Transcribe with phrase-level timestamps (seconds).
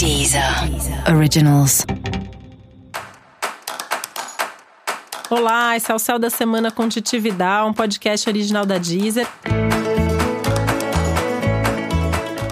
[0.00, 0.42] Deezer
[1.14, 1.84] Originals.
[5.28, 9.28] Olá, esse é o Céu da Semana com Titividade, um podcast original da Deezer.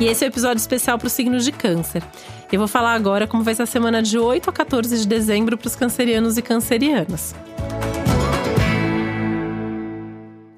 [0.00, 2.02] E esse é o um episódio especial para os signos de câncer.
[2.50, 5.56] Eu vou falar agora como vai ser a semana de 8 a 14 de dezembro
[5.56, 7.32] para os cancerianos e cancerianas.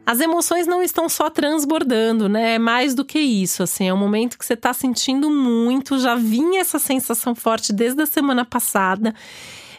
[0.08, 2.54] As emoções não estão só transbordando, né?
[2.54, 6.14] É mais do que isso, assim, é um momento que você está sentindo muito, já
[6.14, 9.14] vinha essa sensação forte desde a semana passada.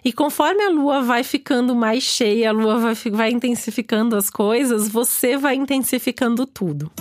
[0.05, 4.87] E conforme a lua vai ficando mais cheia, a lua vai, vai intensificando as coisas,
[4.87, 6.91] você vai intensificando tudo.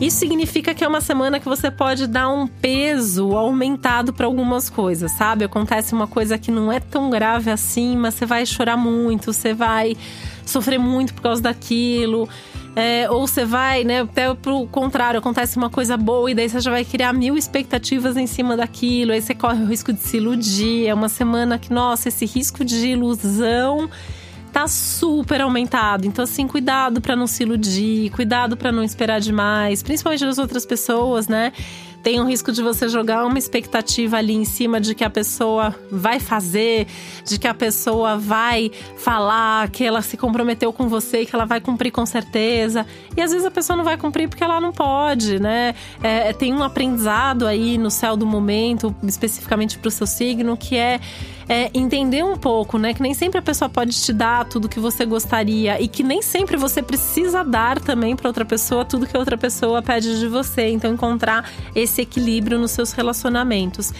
[0.00, 4.70] Isso significa que é uma semana que você pode dar um peso aumentado para algumas
[4.70, 5.44] coisas, sabe?
[5.44, 9.52] Acontece uma coisa que não é tão grave assim, mas você vai chorar muito, você
[9.52, 9.94] vai
[10.46, 12.26] sofrer muito por causa daquilo.
[12.74, 16.60] É, ou você vai, né, até pro contrário, acontece uma coisa boa e daí você
[16.60, 20.16] já vai criar mil expectativas em cima daquilo, aí você corre o risco de se
[20.16, 20.86] iludir.
[20.86, 23.90] É uma semana que, nossa, esse risco de ilusão
[24.50, 26.06] tá super aumentado.
[26.06, 30.66] Então, assim, cuidado para não se iludir, cuidado para não esperar demais, principalmente das outras
[30.66, 31.52] pessoas, né?
[32.02, 35.74] tem o risco de você jogar uma expectativa ali em cima de que a pessoa
[35.90, 36.86] vai fazer,
[37.24, 41.44] de que a pessoa vai falar, que ela se comprometeu com você e que ela
[41.44, 42.86] vai cumprir com certeza.
[43.16, 45.74] E às vezes a pessoa não vai cumprir porque ela não pode, né?
[46.02, 50.76] É, tem um aprendizado aí no céu do momento, especificamente para o seu signo, que
[50.76, 51.00] é
[51.50, 52.94] é, entender um pouco, né?
[52.94, 56.22] Que nem sempre a pessoa pode te dar tudo que você gostaria e que nem
[56.22, 60.28] sempre você precisa dar também para outra pessoa tudo que a outra pessoa pede de
[60.28, 60.68] você.
[60.68, 63.92] Então, encontrar esse equilíbrio nos seus relacionamentos.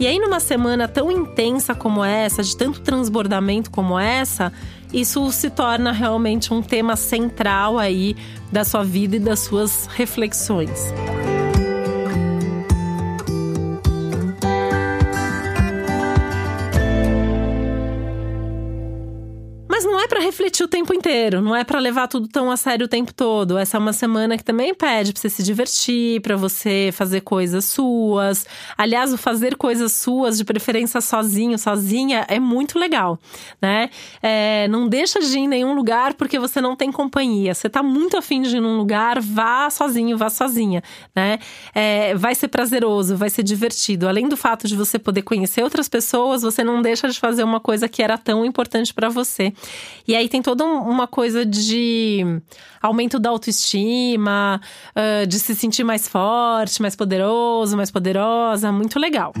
[0.00, 4.50] E aí, numa semana tão intensa como essa, de tanto transbordamento como essa,
[4.90, 8.16] isso se torna realmente um tema central aí
[8.50, 10.90] da sua vida e das suas reflexões.
[20.04, 22.88] É para refletir o tempo inteiro, não é para levar tudo tão a sério o
[22.88, 23.56] tempo todo.
[23.56, 27.64] Essa é uma semana que também pede para você se divertir, para você fazer coisas
[27.64, 28.46] suas.
[28.76, 33.18] Aliás, o fazer coisas suas, de preferência sozinho, sozinha, é muito legal,
[33.60, 33.88] né?
[34.22, 37.54] É, não deixa de ir em nenhum lugar porque você não tem companhia.
[37.54, 40.82] Você tá muito afim de ir num lugar, vá sozinho, vá sozinha,
[41.16, 41.38] né?
[41.74, 44.06] É, vai ser prazeroso, vai ser divertido.
[44.06, 47.60] Além do fato de você poder conhecer outras pessoas, você não deixa de fazer uma
[47.60, 49.52] coisa que era tão importante para você.
[50.06, 52.24] E aí tem toda uma coisa de
[52.80, 54.60] aumento da autoestima,
[55.26, 59.32] de se sentir mais forte, mais poderoso, mais poderosa, muito legal.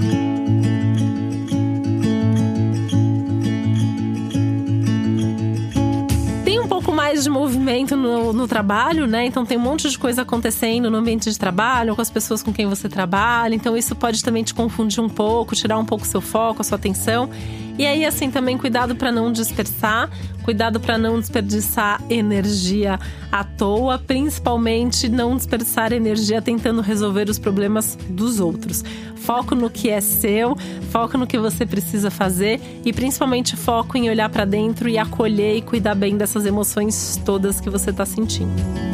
[6.94, 9.26] mais de movimento no, no, trabalho, né?
[9.26, 12.52] Então tem um monte de coisa acontecendo no ambiente de trabalho, com as pessoas com
[12.52, 13.54] quem você trabalha.
[13.54, 16.76] Então isso pode também te confundir um pouco, tirar um pouco seu foco, a sua
[16.76, 17.28] atenção.
[17.76, 20.08] E aí, assim, também cuidado para não dispersar,
[20.44, 23.00] cuidado para não desperdiçar energia
[23.32, 28.84] à toa, principalmente não desperdiçar energia tentando resolver os problemas dos outros.
[29.16, 30.56] Foco no que é seu,
[30.90, 35.56] foco no que você precisa fazer e principalmente foco em olhar para dentro e acolher
[35.56, 38.93] e cuidar bem dessas emoções todas que você está sentindo.